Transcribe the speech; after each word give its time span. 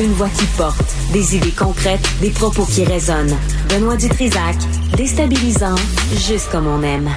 Une 0.00 0.10
voix 0.12 0.28
qui 0.28 0.44
porte, 0.56 0.82
des 1.12 1.36
idées 1.36 1.52
concrètes, 1.52 2.04
des 2.20 2.30
propos 2.30 2.64
qui 2.64 2.84
résonnent. 2.84 3.36
Benoît 3.68 3.96
Dutrisac, 3.96 4.56
déstabilisant, 4.96 5.76
juste 6.26 6.50
comme 6.50 6.66
on 6.66 6.82
aime. 6.82 7.08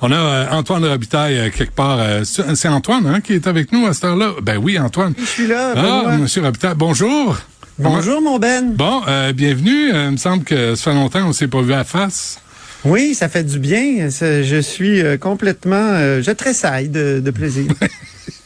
On 0.00 0.10
a 0.12 0.16
euh, 0.16 0.46
Antoine 0.50 0.84
Robitaille 0.84 1.38
euh, 1.38 1.50
quelque 1.50 1.72
part. 1.74 1.98
euh, 2.00 2.22
c'est 2.24 2.68
Antoine 2.68 3.06
hein, 3.06 3.20
qui 3.20 3.34
est 3.34 3.46
avec 3.46 3.72
nous 3.72 3.86
à 3.86 3.92
cette 3.94 4.04
heure-là? 4.04 4.32
Ben 4.42 4.56
oui, 4.58 4.78
Antoine. 4.78 5.14
Je 5.18 5.24
suis 5.24 5.46
là. 5.46 5.72
Ah, 5.76 5.82
Benoît. 5.82 6.16
Monsieur 6.18 6.42
Robitaille, 6.42 6.74
bonjour. 6.76 7.36
Bonjour, 7.78 8.20
mon 8.20 8.38
Ben. 8.38 8.74
Bon, 8.74 9.02
euh, 9.06 9.32
bienvenue. 9.32 9.92
Euh, 9.92 10.06
il 10.06 10.12
me 10.12 10.16
semble 10.16 10.42
que 10.44 10.74
ça 10.74 10.90
fait 10.90 10.94
longtemps 10.96 11.22
qu'on 11.24 11.32
s'est 11.32 11.48
pas 11.48 11.62
vu 11.62 11.72
à 11.72 11.84
face. 11.84 12.40
Oui, 12.84 13.14
ça 13.14 13.28
fait 13.28 13.44
du 13.44 13.58
bien. 13.58 14.08
Je 14.10 14.60
suis 14.62 15.00
euh, 15.02 15.16
complètement... 15.16 15.76
euh, 15.76 16.22
je 16.22 16.30
tressaille 16.32 16.88
de, 16.88 17.20
de 17.24 17.30
plaisir. 17.30 17.64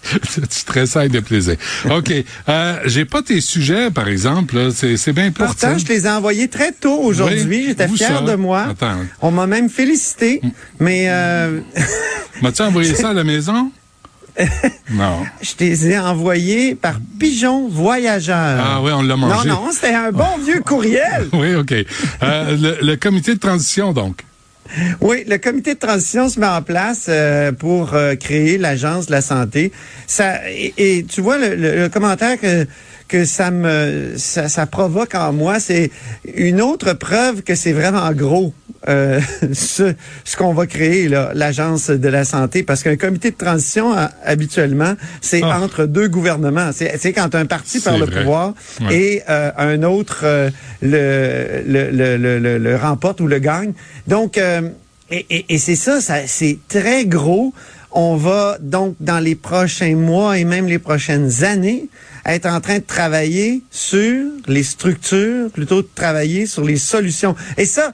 tu 0.51 0.65
tressailles 0.65 1.09
de 1.09 1.21
plaisir. 1.21 1.57
OK. 1.91 2.13
Euh, 2.49 2.77
J'ai 2.87 3.05
pas 3.05 3.23
tes 3.23 3.41
sujets, 3.41 3.91
par 3.91 4.09
exemple. 4.09 4.71
C'est 4.73 5.13
bien 5.13 5.31
plate, 5.31 5.49
Pourtant, 5.49 5.79
je 5.79 5.87
les 5.87 6.07
ai 6.07 6.11
envoyés 6.11 6.49
très 6.49 6.73
tôt 6.73 6.99
aujourd'hui. 7.01 7.45
Oui, 7.49 7.65
J'étais 7.69 7.89
fier 7.89 8.19
ça? 8.19 8.21
de 8.21 8.35
moi. 8.35 8.67
Attends. 8.71 8.99
On 9.21 9.31
m'a 9.31 9.47
même 9.47 9.69
félicité. 9.71 10.41
Mais 10.81 11.07
euh, 11.09 11.61
M'as-tu 12.43 12.63
envoyé 12.63 12.95
ça 12.95 13.11
à 13.11 13.13
la 13.13 13.25
maison? 13.25 13.71
non. 14.91 15.25
je 15.43 15.53
les 15.61 15.89
ai 15.89 15.99
envoyés 15.99 16.75
par 16.75 16.95
pigeon 17.21 17.69
voyageur. 17.69 18.65
Ah 18.65 18.81
oui, 18.83 18.91
on 18.93 19.03
l'a 19.03 19.15
non, 19.17 19.27
mangé. 19.27 19.49
non, 19.49 19.69
c'était 19.71 19.95
un 19.95 20.11
bon 20.11 20.39
vieux 20.43 20.63
courriel. 20.63 21.29
Oui, 21.35 21.55
OK. 21.55 21.73
Euh, 21.73 22.57
le, 22.57 22.79
le 22.87 22.97
comité 22.97 23.35
de 23.35 23.39
transition, 23.39 23.93
donc. 23.93 24.23
Oui, 25.01 25.25
le 25.27 25.39
comité 25.39 25.75
de 25.75 25.79
transition 25.79 26.29
se 26.29 26.39
met 26.41 26.47
en 26.47 26.63
place 26.63 27.07
euh, 27.09 27.53
pour 27.53 27.95
euh, 27.95 28.15
créer 28.17 28.59
l'agence 28.59 29.07
de 29.07 29.13
la 29.13 29.21
santé. 29.21 29.73
Ça 30.07 30.41
et, 30.51 30.73
et 30.77 31.05
tu 31.05 31.21
vois 31.21 31.39
le, 31.39 31.55
le- 31.55 31.77
le 31.83 31.89
commentaire 31.89 32.39
que 32.41 32.67
que 33.13 33.25
ça 33.27 33.51
me 33.51 34.15
ça, 34.17 34.49
ça 34.49 34.65
provoque 34.67 35.15
en 35.15 35.33
moi, 35.33 35.61
c'est 35.61 35.91
une 36.35 36.61
autre 36.63 36.95
preuve 36.95 37.43
que 37.43 37.55
c'est 37.55 37.73
vraiment 37.81 38.11
gros 38.13 38.53
euh, 38.89 39.21
ce 39.53 39.95
ce 40.25 40.37
qu'on 40.39 40.55
va 40.55 40.67
créer 40.67 41.09
l'agence 41.35 41.91
de 41.91 42.09
la 42.09 42.25
santé, 42.25 42.63
parce 42.63 42.83
qu'un 42.83 42.97
comité 42.97 43.31
de 43.31 43.37
transition 43.37 43.93
ha- 43.93 44.11
habituellement 44.25 44.95
c'est 45.21 45.43
Ah. 45.45 45.61
entre 45.61 45.85
deux 45.87 46.09
gouvernements. 46.09 46.71
C'est 46.73 47.13
quand 47.13 47.35
un 47.35 47.47
parti 47.47 47.79
perd 47.81 47.99
le 48.01 48.07
vrai. 48.07 48.21
pouvoir 48.23 48.55
Ouais. 48.81 48.97
et 48.97 49.23
euh, 49.29 49.51
un 49.73 49.83
autre 49.83 50.21
euh, 50.25 50.51
le, 50.81 51.63
le, 51.67 51.91
le, 51.99 52.17
le, 52.17 52.39
le- 52.39 52.59
le 52.59 52.77
remporte 52.77 53.21
ou 53.21 53.27
le 53.29 53.39
gagne. 53.39 53.73
Donc, 54.09 54.39
euh, 54.39 54.63
et, 55.11 55.27
et, 55.29 55.55
et 55.55 55.59
c'est 55.59 55.77
ça, 55.77 56.01
ça 56.01 56.27
c'est 56.27 56.59
très 56.69 57.05
gros. 57.05 57.53
On 57.95 58.17
va 58.17 58.57
donc 58.61 58.97
dans 59.01 59.19
les 59.19 59.35
prochains 59.35 59.97
mois 59.97 60.39
et 60.39 60.45
même 60.45 60.67
les 60.67 60.79
prochaines 60.79 61.45
années 61.45 61.89
être 62.25 62.47
en 62.47 62.61
train 62.61 62.79
de 62.79 62.85
travailler 62.85 63.63
sur 63.71 64.31
les 64.47 64.63
structures 64.63 65.51
plutôt 65.51 65.83
de 65.83 65.89
travailler 65.95 66.47
sur 66.47 66.65
les 66.65 66.77
solutions. 66.77 67.35
Et 67.59 67.67
ça, 67.67 67.93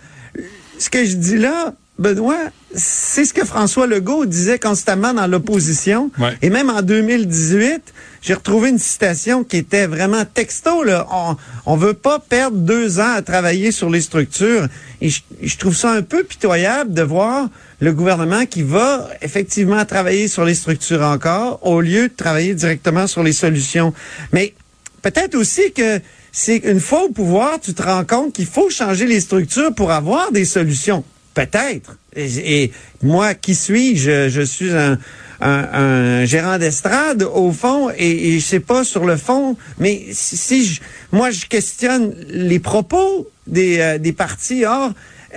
ce 0.78 0.88
que 0.88 1.04
je 1.04 1.16
dis 1.16 1.36
là, 1.38 1.74
Benoît, 1.98 2.50
c'est 2.74 3.24
ce 3.24 3.34
que 3.34 3.44
François 3.44 3.88
Legault 3.88 4.24
disait 4.24 4.60
constamment 4.60 5.12
dans 5.12 5.26
l'opposition. 5.26 6.12
Ouais. 6.18 6.36
Et 6.42 6.50
même 6.50 6.70
en 6.70 6.82
2018, 6.82 7.82
j'ai 8.22 8.34
retrouvé 8.34 8.68
une 8.68 8.78
citation 8.78 9.42
qui 9.42 9.56
était 9.56 9.86
vraiment 9.86 10.24
texto. 10.24 10.84
Là. 10.84 11.08
On, 11.10 11.36
on 11.66 11.76
veut 11.76 11.94
pas 11.94 12.20
perdre 12.20 12.56
deux 12.56 13.00
ans 13.00 13.14
à 13.16 13.22
travailler 13.22 13.72
sur 13.72 13.90
les 13.90 14.00
structures. 14.00 14.68
Et 15.00 15.08
je, 15.08 15.22
je 15.42 15.56
trouve 15.56 15.74
ça 15.74 15.90
un 15.90 16.02
peu 16.02 16.22
pitoyable 16.22 16.94
de 16.94 17.02
voir 17.02 17.48
le 17.80 17.92
gouvernement 17.92 18.46
qui 18.46 18.62
va 18.62 19.08
effectivement 19.20 19.84
travailler 19.84 20.28
sur 20.28 20.44
les 20.44 20.54
structures 20.54 21.02
encore, 21.02 21.58
au 21.66 21.80
lieu 21.80 22.08
de 22.08 22.14
travailler 22.14 22.54
directement 22.54 23.08
sur 23.08 23.24
les 23.24 23.32
solutions. 23.32 23.92
Mais 24.32 24.54
peut-être 25.02 25.34
aussi 25.34 25.72
que 25.72 26.00
c'est 26.30 26.58
une 26.58 26.80
fois 26.80 27.04
au 27.04 27.08
pouvoir, 27.08 27.58
tu 27.60 27.74
te 27.74 27.82
rends 27.82 28.04
compte 28.04 28.34
qu'il 28.34 28.46
faut 28.46 28.70
changer 28.70 29.06
les 29.06 29.20
structures 29.20 29.74
pour 29.74 29.90
avoir 29.90 30.30
des 30.30 30.44
solutions. 30.44 31.02
Peut-être. 31.38 31.96
Et, 32.16 32.72
moi, 33.02 33.34
qui 33.34 33.54
suis-je? 33.54 34.28
Je 34.28 34.40
suis 34.40 34.72
un, 34.72 34.98
un, 35.40 35.68
un 35.72 36.24
gérant 36.24 36.58
d'estrade, 36.58 37.22
au 37.22 37.52
fond, 37.52 37.90
et, 37.96 38.34
et 38.34 38.40
je 38.40 38.44
sais 38.44 38.58
pas 38.60 38.82
sur 38.82 39.04
le 39.04 39.16
fond, 39.16 39.56
mais 39.78 40.06
si, 40.12 40.36
si 40.36 40.64
je, 40.66 40.80
moi, 41.12 41.30
je 41.30 41.46
questionne 41.46 42.12
les 42.28 42.58
propos 42.58 43.28
des, 43.46 43.78
euh, 43.78 43.98
des 43.98 44.12
partis. 44.12 44.64
Or, 44.64 44.90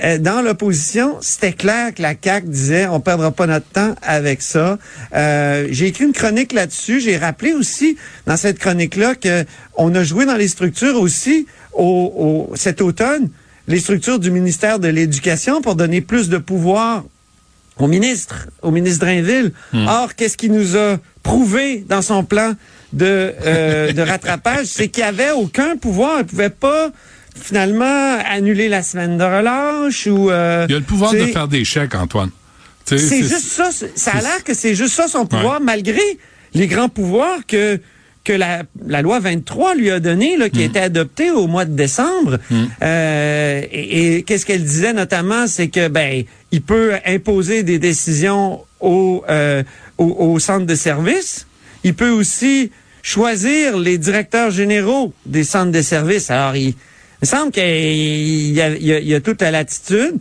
euh, 0.03 0.17
dans 0.17 0.41
l'opposition, 0.41 1.17
c'était 1.21 1.53
clair 1.53 1.93
que 1.93 2.01
la 2.01 2.15
CAQ 2.19 2.47
disait 2.47 2.87
on 2.87 2.99
perdra 2.99 3.29
pas 3.29 3.45
notre 3.45 3.67
temps 3.67 3.93
avec 4.01 4.41
ça. 4.41 4.79
Euh, 5.13 5.67
j'ai 5.69 5.87
écrit 5.87 6.05
une 6.05 6.13
chronique 6.13 6.51
là-dessus. 6.53 6.99
J'ai 6.99 7.17
rappelé 7.17 7.53
aussi 7.53 7.95
dans 8.25 8.37
cette 8.37 8.57
chronique-là 8.57 9.13
que 9.15 9.45
on 9.75 9.93
a 9.93 10.03
joué 10.03 10.25
dans 10.25 10.37
les 10.37 10.47
structures 10.47 10.99
aussi 10.99 11.45
au, 11.73 12.47
au- 12.49 12.55
cet 12.55 12.81
automne 12.81 13.29
les 13.67 13.79
structures 13.79 14.19
du 14.19 14.31
ministère 14.31 14.79
de 14.79 14.87
l'Éducation 14.87 15.61
pour 15.61 15.75
donner 15.75 16.01
plus 16.01 16.29
de 16.29 16.37
pouvoir 16.37 17.03
au 17.77 17.87
ministre, 17.87 18.47
au 18.61 18.71
ministre 18.71 19.05
Drainville. 19.05 19.51
Or, 19.73 20.15
qu'est-ce 20.15 20.37
qu'il 20.37 20.51
nous 20.51 20.75
a 20.77 20.97
prouvé 21.23 21.85
dans 21.87 22.01
son 22.01 22.23
plan 22.23 22.53
de, 22.93 23.33
euh, 23.45 23.91
de 23.91 24.01
rattrapage? 24.01 24.65
C'est 24.67 24.89
qu'il 24.89 25.03
avait 25.03 25.31
aucun 25.31 25.77
pouvoir. 25.77 26.19
Il 26.19 26.25
pouvait 26.25 26.49
pas 26.49 26.91
finalement 27.39 28.17
annuler 28.29 28.67
la 28.67 28.83
semaine 28.83 29.17
de 29.17 29.23
relâche 29.23 30.05
ou... 30.07 30.29
euh, 30.29 30.65
Il 30.69 30.75
a 30.75 30.79
le 30.79 30.83
pouvoir 30.85 31.13
de 31.13 31.25
faire 31.25 31.47
des 31.47 31.63
chèques, 31.63 31.95
Antoine. 31.95 32.29
C'est 32.85 33.23
juste 33.23 33.47
ça. 33.47 33.69
Ça 33.95 34.11
a 34.11 34.21
l'air 34.21 34.43
que 34.43 34.53
c'est 34.53 34.75
juste 34.75 34.95
ça 34.95 35.07
son 35.07 35.25
pouvoir, 35.25 35.61
malgré 35.61 36.01
les 36.53 36.67
grands 36.67 36.89
pouvoirs 36.89 37.39
que 37.47 37.79
que 38.23 38.33
la, 38.33 38.63
la 38.85 39.01
loi 39.01 39.19
23 39.19 39.73
lui 39.75 39.89
a 39.89 39.99
donné, 39.99 40.37
là, 40.37 40.49
qui 40.49 40.61
a 40.61 40.65
été 40.65 40.79
adoptée 40.79 41.31
au 41.31 41.47
mois 41.47 41.65
de 41.65 41.75
décembre. 41.75 42.37
Euh, 42.83 43.61
et 43.71 44.17
et 44.17 44.23
qu'est-ce 44.23 44.45
qu'elle 44.45 44.63
disait 44.63 44.93
notamment, 44.93 45.47
c'est 45.47 45.69
que 45.69 45.87
ben 45.87 46.23
il 46.51 46.61
peut 46.61 46.93
imposer 47.05 47.63
des 47.63 47.79
décisions 47.79 48.61
au, 48.79 49.23
euh, 49.29 49.63
au, 49.97 50.05
au 50.33 50.39
centre 50.39 50.65
de 50.65 50.75
service. 50.75 51.47
Il 51.83 51.93
peut 51.95 52.09
aussi 52.11 52.71
choisir 53.01 53.77
les 53.77 53.97
directeurs 53.97 54.51
généraux 54.51 55.13
des 55.25 55.43
centres 55.43 55.71
de 55.71 55.81
services. 55.81 56.29
Alors, 56.29 56.55
il, 56.55 56.69
il 56.69 56.75
me 57.23 57.27
semble 57.27 57.51
qu'il 57.51 57.63
y 58.53 58.61
a, 58.61 58.69
il 58.69 58.83
y 58.85 58.93
a- 58.93 58.99
il 58.99 59.07
y 59.07 59.15
a 59.15 59.21
toute 59.21 59.41
la 59.41 59.51
latitude. 59.51 60.15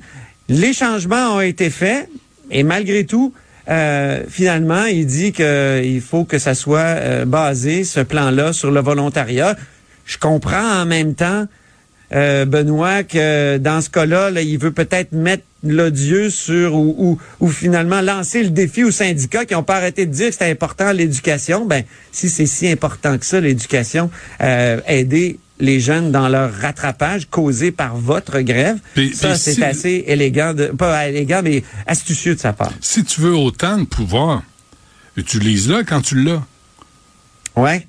Les 0.49 0.72
changements 0.72 1.37
ont 1.37 1.41
été 1.43 1.69
faits 1.71 2.09
et 2.50 2.62
malgré 2.62 3.05
tout, 3.05 3.32
euh, 3.69 4.25
finalement, 4.28 4.84
il 4.84 5.06
dit 5.06 5.32
qu'il 5.32 6.00
faut 6.00 6.25
que 6.25 6.38
ça 6.38 6.54
soit 6.54 6.78
euh, 6.78 7.25
basé, 7.25 7.84
ce 7.84 8.00
plan-là, 8.00 8.53
sur 8.53 8.71
le 8.71 8.81
volontariat. 8.81 9.56
Je 10.06 10.19
comprends 10.19 10.82
en 10.82 10.87
même 10.87 11.15
temps, 11.15 11.47
euh, 12.12 12.44
Benoît, 12.44 13.04
que 13.04 13.59
dans 13.59 13.81
ce 13.81 13.91
cas-là, 13.91 14.31
là, 14.31 14.43
il 14.43 14.59
veut 14.59 14.72
peut-être 14.72 15.12
mettre 15.12 15.44
l'odieux 15.62 16.31
sur 16.31 16.75
ou, 16.75 16.94
ou, 16.99 17.19
ou 17.41 17.49
finalement 17.49 18.00
lancer 18.00 18.43
le 18.43 18.50
défi 18.50 18.82
aux 18.82 18.91
syndicats 18.91 19.44
qui 19.44 19.54
n'ont 19.54 19.62
pas 19.62 19.76
arrêté 19.76 20.06
de 20.06 20.12
dire 20.12 20.26
que 20.28 20.32
c'était 20.32 20.50
important 20.50 20.91
l'éducation. 20.93 21.66
Ben, 21.66 21.84
si 22.10 22.28
c'est 22.28 22.47
si 22.47 22.69
important 22.69 23.19
que 23.19 23.26
ça, 23.26 23.41
l'éducation, 23.41 24.10
aider 24.41 25.38
les 25.60 25.78
jeunes 25.81 26.10
dans 26.10 26.28
leur 26.28 26.53
rattrapage 26.53 27.26
causé 27.31 27.71
par 27.71 27.97
votre 27.97 28.41
grève, 28.41 28.78
ça, 29.15 29.37
c'est 29.37 29.54
si- 29.54 29.65
assez 29.65 30.04
élégant, 30.06 30.54
de, 30.54 30.66
pas 30.66 31.09
élégant, 31.09 31.41
mais 31.44 31.62
astucieux 31.87 32.34
de 32.34 32.41
sa 32.41 32.53
part. 32.53 32.72
Si 32.81 33.04
tu 33.04 33.21
veux 33.21 33.34
autant 33.34 33.78
de 33.78 33.84
pouvoir, 33.84 34.43
utilise-le 35.16 35.84
quand 35.84 36.00
tu 36.00 36.22
l'as. 36.22 36.43
Ouais. 37.56 37.87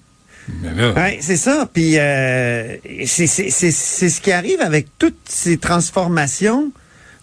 Ouais, 0.96 1.20
c'est 1.22 1.38
ça. 1.38 1.70
Puis 1.72 1.98
euh, 1.98 2.76
c'est 3.06 3.28
ce 3.28 4.22
qui 4.22 4.31
arrive 4.31 4.60
avec 4.60 4.88
toutes 4.98 5.20
ces 5.30 5.58
transformations 5.58 6.72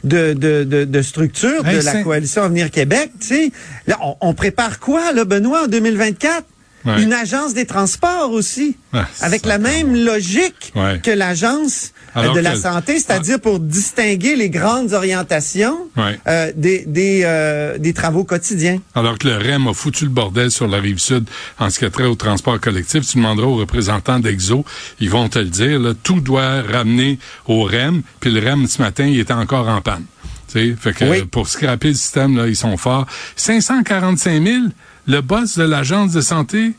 de, 0.04 0.32
de, 0.34 0.62
de, 0.64 0.84
de 0.84 1.02
structure 1.02 1.66
Hey, 1.66 1.78
de 1.78 1.82
la 1.84 2.02
coalition 2.04 2.42
Avenir 2.44 2.70
Québec. 2.70 3.10
Tu 3.20 3.26
sais, 3.26 3.52
là, 3.88 3.98
on, 4.02 4.16
on 4.20 4.34
prépare 4.34 4.78
quoi, 4.78 5.12
là, 5.12 5.24
Benoît, 5.24 5.64
en 5.64 5.66
2024? 5.66 6.44
Ouais. 6.84 7.02
Une 7.02 7.12
agence 7.12 7.54
des 7.54 7.66
transports 7.66 8.30
aussi, 8.30 8.76
Ah, 8.92 9.06
avec 9.20 9.44
la 9.44 9.58
même 9.58 9.94
logique 9.94 10.72
Ouais. 10.76 11.00
que 11.02 11.10
l'agence 11.10 11.92
euh, 12.16 12.32
de 12.34 12.38
la 12.40 12.52
que- 12.52 12.58
santé, 12.58 12.98
c'est-à-dire 13.00 13.40
pour 13.40 13.58
distinguer 13.58 14.36
les 14.36 14.48
grandes 14.48 14.92
orientations 14.92 15.76
Ouais. 15.96 16.18
euh, 16.28 16.52
des, 16.54 16.84
des, 16.86 17.22
euh, 17.24 17.78
des 17.78 17.92
travaux 17.92 18.24
quotidiens. 18.24 18.80
Alors 18.94 19.18
que 19.18 19.26
le 19.28 19.36
REM 19.36 19.66
a 19.66 19.74
foutu 19.74 20.04
le 20.04 20.10
bordel 20.10 20.50
sur 20.50 20.68
la 20.68 20.78
rive 20.78 20.98
sud 20.98 21.24
en 21.58 21.68
ce 21.68 21.78
qui 21.80 21.84
a 21.84 21.90
trait 21.90 22.04
au 22.04 22.14
transport 22.14 22.60
collectif, 22.60 23.06
tu 23.06 23.18
demanderas 23.18 23.46
aux 23.48 23.56
représentants 23.56 24.20
d'Exo, 24.20 24.64
ils 25.00 25.10
vont 25.10 25.28
te 25.28 25.38
le 25.40 25.46
dire, 25.46 25.80
là, 25.80 25.92
tout 26.02 26.20
doit 26.20 26.62
ramener 26.62 27.18
au 27.46 27.64
REM, 27.64 28.02
puis 28.20 28.30
le 28.30 28.40
REM 28.40 28.66
ce 28.68 28.80
matin, 28.80 29.04
il 29.04 29.18
était 29.18 29.32
encore 29.34 29.68
en 29.68 29.80
panne. 29.80 30.04
Tu 30.50 30.70
sais, 30.70 30.76
fait 30.80 30.92
que 30.94 31.04
Oui. 31.04 31.24
pour 31.24 31.46
scraper 31.48 31.88
le 31.88 31.94
système, 31.94 32.36
là, 32.36 32.46
ils 32.46 32.56
sont 32.56 32.76
forts. 32.78 33.06
545 33.36 34.42
000, 34.42 34.56
le 35.08 35.20
boss 35.22 35.58
de 35.58 35.64
l'agence 35.64 36.12
de 36.12 36.20
santé, 36.20 36.74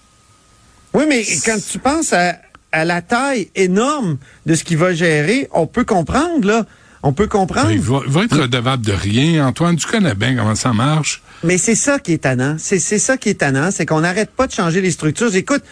Oui, 0.93 1.03
mais 1.09 1.25
quand 1.45 1.57
tu 1.59 1.79
penses 1.79 2.13
à, 2.13 2.35
à 2.71 2.85
la 2.85 3.01
taille 3.01 3.49
énorme 3.55 4.17
de 4.45 4.55
ce 4.55 4.63
qu'il 4.63 4.77
va 4.77 4.93
gérer, 4.93 5.49
on 5.51 5.67
peut 5.67 5.83
comprendre, 5.83 6.47
là. 6.47 6.65
On 7.01 7.13
peut 7.13 7.27
comprendre. 7.27 7.71
il 7.71 7.79
va, 7.79 8.01
il 8.05 8.11
va 8.11 8.23
être 8.23 8.37
redevable 8.37 8.85
de 8.85 8.91
rien. 8.91 9.47
Antoine, 9.47 9.77
tu 9.77 9.87
connais 9.87 10.15
bien 10.15 10.35
comment 10.35 10.55
ça 10.55 10.73
marche. 10.73 11.21
Mais 11.45 11.57
c'est 11.57 11.75
ça 11.75 11.97
qui 11.97 12.11
est 12.13 12.23
tannant. 12.23 12.57
C'est, 12.59 12.79
c'est 12.79 12.99
ça 12.99 13.15
qui 13.17 13.29
est 13.29 13.35
tannant, 13.35 13.71
c'est 13.71 13.85
qu'on 13.85 14.01
n'arrête 14.01 14.31
pas 14.31 14.47
de 14.47 14.51
changer 14.51 14.81
les 14.81 14.91
structures. 14.91 15.33
Écoute, 15.33 15.63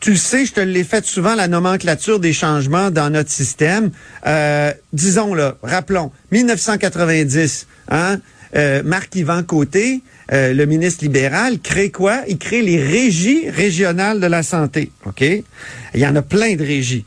tu 0.00 0.10
le 0.10 0.16
sais, 0.16 0.44
je 0.44 0.52
te 0.52 0.60
l'ai 0.60 0.84
fait 0.84 1.04
souvent, 1.06 1.34
la 1.34 1.48
nomenclature 1.48 2.20
des 2.20 2.34
changements 2.34 2.90
dans 2.90 3.08
notre 3.08 3.30
système. 3.30 3.90
Euh, 4.26 4.70
disons, 4.92 5.32
là, 5.32 5.56
rappelons, 5.62 6.12
1990, 6.30 7.66
hein, 7.88 8.18
euh, 8.54 8.82
Marc-Yvan 8.84 9.42
Côté, 9.44 10.02
euh, 10.32 10.52
le 10.52 10.66
ministre 10.66 11.04
libéral, 11.04 11.60
crée 11.60 11.90
quoi? 11.90 12.22
Il 12.28 12.38
crée 12.38 12.62
les 12.62 12.82
régies 12.82 13.48
régionales 13.48 14.20
de 14.20 14.26
la 14.26 14.42
santé. 14.42 14.90
OK? 15.04 15.20
Il 15.22 15.44
y 16.00 16.06
en 16.06 16.16
a 16.16 16.22
plein 16.22 16.56
de 16.56 16.64
régies. 16.64 17.04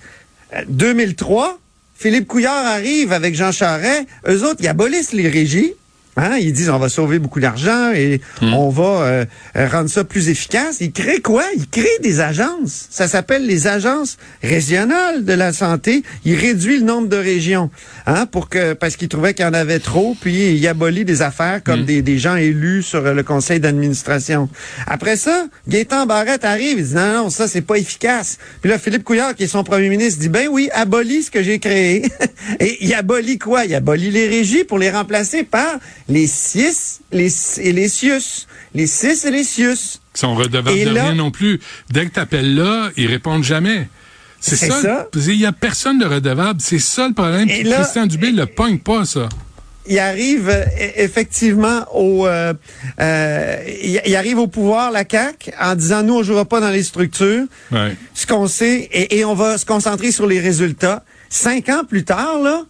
2003, 0.67 1.59
Philippe 1.95 2.27
Couillard 2.27 2.65
arrive 2.65 3.11
avec 3.11 3.35
Jean 3.35 3.51
Charest. 3.51 4.07
Eux 4.27 4.43
autres, 4.43 4.61
ils 4.61 4.67
abolissent 4.67 5.13
les 5.13 5.27
régies. 5.27 5.73
Hein? 6.19 6.37
Ils 6.41 6.51
disent 6.51 6.69
on 6.69 6.79
va 6.79 6.89
sauver 6.89 7.17
beaucoup 7.17 7.39
d'argent 7.39 7.93
et 7.93 8.19
hmm. 8.41 8.53
on 8.53 8.69
va 8.69 8.83
euh, 8.83 9.25
rendre 9.55 9.89
ça 9.89 10.03
plus 10.03 10.27
efficace. 10.27 10.77
Ils 10.81 10.91
créent 10.91 11.21
quoi? 11.21 11.43
Ils 11.55 11.67
créent 11.67 11.87
des 12.03 12.19
agences. 12.19 12.87
Ça 12.89 13.07
s'appelle 13.07 13.45
les 13.45 13.67
agences 13.67 14.17
régionales 14.43 15.23
de 15.23 15.33
la 15.33 15.53
santé. 15.53 16.03
Ils 16.25 16.35
réduisent 16.35 16.81
le 16.81 16.85
nombre 16.85 17.07
de 17.07 17.15
régions 17.15 17.69
hein? 18.05 18.25
pour 18.25 18.49
que 18.49 18.73
parce 18.73 18.97
qu'ils 18.97 19.07
trouvaient 19.07 19.33
qu'il 19.33 19.45
y 19.45 19.47
en 19.47 19.53
avait 19.53 19.79
trop, 19.79 20.15
puis 20.19 20.55
ils 20.55 20.67
abolissent 20.67 21.05
des 21.05 21.21
affaires 21.21 21.63
comme 21.63 21.83
hmm. 21.83 21.85
des, 21.85 22.01
des, 22.01 22.17
gens 22.17 22.35
élus 22.35 22.83
sur 22.83 23.01
le 23.01 23.23
conseil 23.23 23.61
d'administration. 23.61 24.49
Après 24.87 25.15
ça, 25.15 25.45
Gaétan 25.69 26.05
Barrette 26.05 26.43
arrive, 26.43 26.79
il 26.79 26.85
dit 26.85 26.95
non, 26.95 27.13
non, 27.13 27.29
ça 27.29 27.47
c'est 27.47 27.61
pas 27.61 27.77
efficace. 27.77 28.39
Puis 28.61 28.69
là, 28.69 28.77
Philippe 28.77 29.05
Couillard, 29.05 29.35
qui 29.35 29.43
est 29.43 29.47
son 29.47 29.63
premier 29.63 29.87
ministre, 29.87 30.19
dit 30.19 30.27
ben 30.27 30.49
oui, 30.51 30.69
abolis 30.73 31.23
ce 31.23 31.31
que 31.31 31.41
j'ai 31.41 31.59
créé. 31.59 32.05
et 32.59 32.77
il 32.81 32.93
abolit 32.93 33.37
quoi? 33.37 33.63
Il 33.63 33.73
abolit 33.73 34.11
les 34.11 34.27
régies 34.27 34.65
pour 34.65 34.79
les 34.79 34.91
remplacer 34.91 35.43
par 35.43 35.79
les 36.09 36.27
six 36.27 37.01
les, 37.11 37.59
et 37.59 37.71
les 37.71 37.87
sius. 37.87 38.47
Les 38.73 38.87
six 38.87 39.25
et 39.25 39.31
les 39.31 39.43
sius. 39.43 40.01
Ils 40.15 40.19
sont 40.19 40.35
redevables 40.35 40.77
de 40.77 40.89
rien 40.89 41.15
non 41.15 41.31
plus. 41.31 41.59
Dès 41.89 42.05
que 42.07 42.13
tu 42.13 42.19
appelles 42.19 42.55
là, 42.55 42.89
ils 42.97 43.07
répondent 43.07 43.43
jamais. 43.43 43.87
C'est 44.39 44.55
ça. 44.55 45.07
Il 45.15 45.37
n'y 45.37 45.45
a 45.45 45.51
personne 45.51 45.99
de 45.99 46.05
redevable. 46.05 46.59
C'est 46.61 46.79
ça 46.79 47.07
le 47.07 47.13
problème. 47.13 47.47
Christian 47.47 48.05
Dubé 48.05 48.31
ne 48.31 48.37
le 48.37 48.45
pogne 48.45 48.79
pas, 48.79 49.05
ça 49.05 49.29
il 49.89 49.97
arrive 49.97 50.49
e, 50.49 50.65
effectivement 50.97 51.83
au 51.93 52.27
euh, 52.27 52.53
euh, 53.01 53.57
il, 54.05 54.15
arrive 54.15 54.37
au 54.37 54.47
pouvoir 54.47 54.91
la 54.91 55.03
CAC 55.03 55.51
en 55.59 55.75
disant 55.75 56.03
nous 56.03 56.15
on 56.15 56.23
jouera 56.23 56.45
pas 56.45 56.59
dans 56.59 56.69
les 56.69 56.83
structures. 56.83 57.45
Ce 58.13 58.27
qu'on 58.27 58.47
sait 58.47 58.87
et, 58.91 59.17
et, 59.17 59.25
on 59.25 59.33
va 59.33 59.57
se 59.57 59.65
concentrer 59.65 60.11
sur 60.11 60.27
les 60.27 60.39
résultats. 60.39 61.03
Cinq 61.29 61.69
ans 61.69 61.83
plus 61.87 62.05
tard 62.05 62.39
là, 62.39 62.65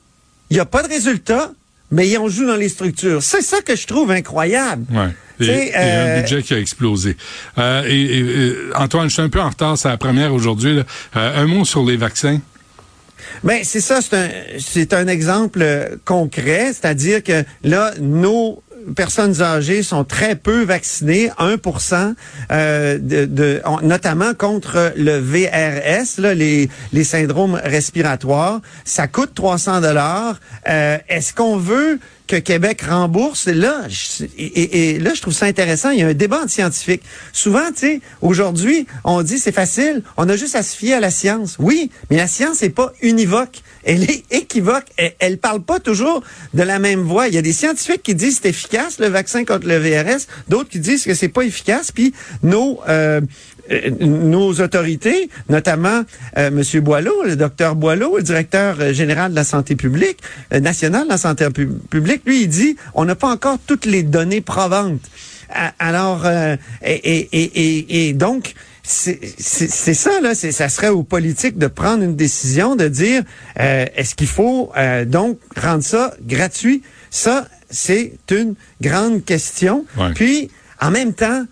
il 0.50 0.54
n'y 0.54 0.62
a 0.62 0.66
pas 0.66 0.82
de 0.82 0.88
résultats 0.88 1.52
mais 1.92 2.18
on 2.18 2.28
joue 2.30 2.46
dans 2.46 2.56
les 2.56 2.70
structures. 2.70 3.24
C'est 3.24 3.42
ça 3.42 3.62
que 3.62 3.76
je 3.76 3.88
trouve 3.88 4.12
incroyable. 4.12 4.86
Ouais. 4.92 5.10
Et, 5.42 5.74
un 5.74 5.82
euh, 5.82 6.22
budget 6.22 6.44
qui 6.44 6.54
a 6.54 6.60
explosé. 6.60 7.16
Euh, 7.58 7.84
et, 7.88 8.56
Antoine, 8.76 9.08
je 9.08 9.14
suis 9.14 9.22
un 9.22 9.30
peu 9.30 9.40
en 9.40 9.50
retard, 9.50 9.78
c'est 9.78 9.88
la 9.88 9.98
première 9.98 10.34
aujourd'hui. 10.34 10.80
Euh, 10.80 10.84
un 11.16 11.46
mot 11.46 11.64
sur 11.64 11.86
les 11.86 11.98
vaccins. 11.98 12.40
Ben 13.44 13.60
c'est 13.64 13.82
ça, 13.82 14.00
c'est 14.02 14.16
un 14.16 14.30
c'est 14.60 14.94
un 14.94 15.08
exemple 15.08 15.64
concret, 16.04 16.72
c'est-à-dire 16.74 17.22
que 17.22 17.44
là 17.64 17.94
nos 18.00 18.64
personnes 18.96 19.42
âgées 19.42 19.84
sont 19.84 20.04
très 20.04 20.36
peu 20.36 20.64
vaccinées, 20.64 21.30
1 21.38 21.58
euh, 22.52 22.98
de, 22.98 23.26
de 23.26 23.62
notamment 23.84 24.34
contre 24.34 24.94
le 24.96 25.18
VRS, 25.18 26.20
là, 26.20 26.34
les, 26.34 26.70
les 26.94 27.04
syndromes 27.04 27.60
respiratoires. 27.64 28.62
Ça 28.86 29.08
coûte 29.08 29.34
300 29.34 29.82
dollars. 29.82 30.40
Euh, 30.68 30.98
est-ce 31.08 31.34
qu'on 31.34 31.58
veut 31.58 32.00
que 32.28 32.36
Québec 32.36 32.84
rembourse? 32.88 33.48
Là, 33.48 33.88
et, 34.38 35.00
là, 35.00 35.14
je 35.14 35.22
trouve 35.22 35.34
ça 35.34 35.46
intéressant. 35.46 35.90
Il 35.90 36.00
y 36.00 36.04
a 36.04 36.08
un 36.08 36.14
débat 36.14 36.48
scientifique. 36.48 37.02
Souvent, 37.34 37.68
tu 37.72 37.80
sais, 37.80 38.02
aujourd'hui, 38.22 38.86
on 39.04 39.22
dit 39.24 39.40
c'est 39.40 39.52
facile, 39.52 40.04
on 40.18 40.30
a 40.30 40.36
juste 40.36 40.56
à 40.56 40.64
se 40.64 40.76
fier 40.76 40.96
à 40.96 41.00
la 41.00 41.12
science. 41.12 41.56
Oui, 41.60 41.92
mais 42.10 42.18
la 42.18 42.28
science 42.28 42.62
n'est 42.62 42.70
pas 42.70 42.94
univoque. 43.02 43.62
Elle 43.84 44.04
est 44.04 44.24
équivoque. 44.32 44.86
Elle, 44.98 45.14
elle 45.20 45.38
parle 45.38 45.62
pas 45.62 45.80
toujours 45.80 46.22
de 46.54 46.64
la 46.64 46.80
même 46.80 47.02
voix. 47.02 47.28
Il 47.28 47.34
y 47.34 47.38
a 47.38 47.42
des 47.42 47.54
scientifiques 47.54 48.04
qui 48.04 48.16
disent 48.16 48.40
c'est 48.42 48.54
le 49.00 49.08
vaccin 49.08 49.46
contre 49.46 49.68
le 49.68 49.78
VRS, 49.78 50.28
d'autres 50.48 50.70
qui 50.70 50.80
disent 50.80 51.04
que 51.04 51.14
c'est 51.14 51.30
pas 51.30 51.44
efficace. 51.44 51.92
Puis 51.92 52.14
nos 52.44 52.80
euh, 52.88 53.22
euh, 53.72 53.92
nos 54.00 54.54
autorités, 54.62 55.30
notamment 55.48 56.04
euh, 56.38 56.48
M. 56.48 56.64
Boileau, 56.82 57.24
le 57.24 57.36
docteur 57.36 57.76
Boileau, 57.76 58.18
le 58.18 58.24
directeur 58.24 58.78
euh, 58.80 58.94
général 58.94 59.32
de 59.32 59.36
la 59.36 59.44
santé 59.44 59.76
publique, 59.76 60.18
euh, 60.54 60.60
national 60.60 61.04
de 61.04 61.10
la 61.10 61.18
santé 61.18 61.48
publique, 61.90 62.24
lui, 62.26 62.44
il 62.44 62.48
dit, 62.48 62.78
on 62.96 63.06
n'a 63.06 63.16
pas 63.16 63.30
encore 63.30 63.58
toutes 63.68 63.86
les 63.86 64.02
données 64.04 64.42
probantes. 64.42 65.02
Alors, 65.80 66.28
et, 66.28 66.94
et, 66.94 67.30
et, 67.32 68.10
et, 68.10 68.14
donc, 68.14 68.54
c'est 68.84 69.34
ça, 69.96 70.22
là. 70.22 70.36
Ça 70.36 70.70
serait 70.70 70.90
aux 70.90 71.02
politiques 71.02 71.58
de 71.58 71.66
prendre 71.66 72.04
une 72.04 72.16
décision, 72.16 72.76
de 72.76 72.88
dire, 72.88 73.24
est-ce 73.56 74.14
qu'il 74.14 74.28
faut 74.28 74.72
donc 75.08 75.40
rendre 75.58 75.84
ça 75.84 76.14
gratuit? 76.22 76.84
Ça, 77.10 77.48
c'est 77.70 78.20
une 78.32 78.56
grande 78.82 79.24
question. 79.26 79.86
Puis, 80.16 80.50
en 80.82 80.92
même 80.92 81.14
temps, 81.14 81.46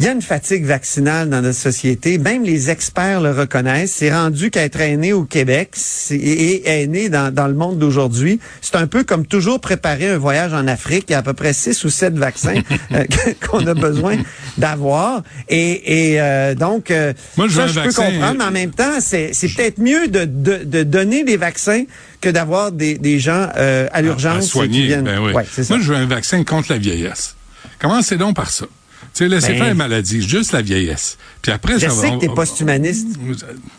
il 0.00 0.06
y 0.06 0.08
a 0.08 0.12
une 0.12 0.22
fatigue 0.22 0.64
vaccinale 0.64 1.28
dans 1.28 1.42
notre 1.42 1.58
société. 1.58 2.16
Même 2.16 2.42
les 2.42 2.70
experts 2.70 3.20
le 3.20 3.32
reconnaissent. 3.32 3.96
C'est 3.96 4.10
rendu 4.10 4.50
qu'être 4.50 4.80
aîné 4.80 5.12
au 5.12 5.24
Québec 5.24 5.76
et 6.10 6.62
aîné 6.64 7.10
dans, 7.10 7.30
dans 7.30 7.46
le 7.46 7.52
monde 7.52 7.78
d'aujourd'hui, 7.78 8.40
c'est 8.62 8.76
un 8.76 8.86
peu 8.86 9.04
comme 9.04 9.26
toujours 9.26 9.60
préparer 9.60 10.08
un 10.08 10.16
voyage 10.16 10.54
en 10.54 10.66
Afrique. 10.68 11.04
Il 11.10 11.12
y 11.12 11.14
a 11.14 11.18
à 11.18 11.22
peu 11.22 11.34
près 11.34 11.52
six 11.52 11.84
ou 11.84 11.90
sept 11.90 12.14
vaccins 12.14 12.62
euh, 12.92 13.04
qu'on 13.46 13.66
a 13.66 13.74
besoin 13.74 14.16
d'avoir. 14.56 15.22
Et, 15.50 16.12
et 16.12 16.20
euh, 16.22 16.54
donc, 16.54 16.90
euh, 16.90 17.12
Moi, 17.36 17.50
ça, 17.50 17.66
je 17.66 17.78
peux 17.78 17.92
comprendre, 17.92 18.36
mais 18.38 18.44
en 18.44 18.52
même 18.52 18.70
temps, 18.70 19.00
c'est 19.00 19.32
peut-être 19.54 19.80
mieux 19.80 20.08
de, 20.08 20.24
de, 20.24 20.64
de, 20.64 20.82
donner 20.82 21.24
des 21.24 21.36
vaccins 21.36 21.84
que 22.22 22.30
d'avoir 22.30 22.72
des, 22.72 22.96
des 22.96 23.18
gens 23.18 23.48
à 23.54 24.00
l'urgence 24.00 24.50
qui 24.50 24.86
viennent. 24.86 25.04
Ben 25.04 25.20
oui. 25.20 25.34
Moi, 25.34 25.78
je 25.78 25.92
veux 25.92 25.96
un 25.96 26.06
vaccin 26.06 26.42
contre 26.42 26.72
la 26.72 26.78
vieillesse. 26.78 27.36
Commencez 27.78 28.16
donc 28.16 28.36
par 28.36 28.48
ça. 28.48 28.64
Tu 29.12 29.24
sais, 29.24 29.28
laissez 29.28 29.52
ben, 29.54 29.64
faire 29.64 29.74
maladie, 29.74 30.26
juste 30.26 30.52
la 30.52 30.62
vieillesse. 30.62 31.18
Puis 31.42 31.52
après, 31.52 31.78
je 31.78 31.88
sais 31.88 32.10
que 32.10 32.18
t'es 32.18 32.28
post-humaniste. 32.28 33.08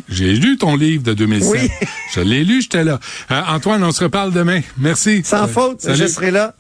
J'ai 0.10 0.33
lu 0.33 0.57
ton 0.57 0.75
livre 0.75 1.04
de 1.04 1.13
2007. 1.13 1.51
Oui. 1.51 1.69
je 2.13 2.22
l'ai 2.22 2.44
lu, 2.44 2.62
j'étais 2.62 2.83
là. 2.83 3.00
Euh, 3.31 3.42
Antoine, 3.48 3.83
on 3.83 3.92
se 3.92 4.04
reparle 4.04 4.31
demain. 4.33 4.62
Merci. 4.78 5.22
Sans 5.24 5.48
faute, 5.48 5.88
je 5.88 6.07
serai 6.07 6.31
là. 6.31 6.54